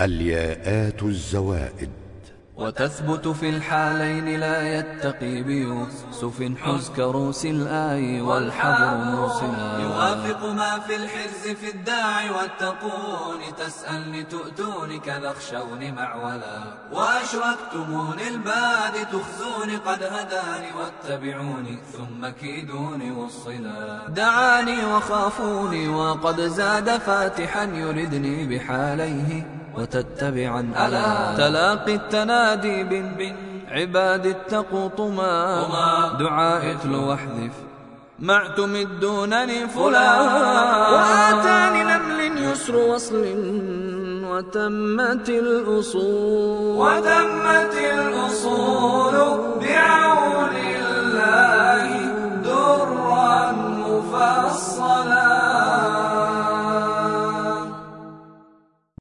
[0.00, 1.90] الياءات الزوائد.
[2.56, 11.56] وتثبت في الحالين لا يتقي بيوسف حز كروس الآي والحبر موصلا يوافق ما في الحرز
[11.60, 15.30] في الداعي والتقون تسألني تؤتوني كذا
[15.92, 16.58] معولا.
[16.92, 24.08] وأشركتمون الباد تخزوني قد هداني واتبعوني ثم كيدوني وصلا.
[24.08, 29.63] دعاني وخافوني وقد زاد فاتحا يردني بحاليه.
[29.78, 30.72] وتتبعا.
[30.76, 33.34] على تلاقي التنادي بن
[33.70, 35.66] عباد اتقوا طما
[36.20, 37.52] دعاء اتلو واحذف.
[38.18, 40.20] مع تمدونني فلا
[40.92, 43.24] وآتاني نمل يسر وصل
[44.24, 46.76] وتمت الأصول.
[46.76, 48.23] وتمت الأصول.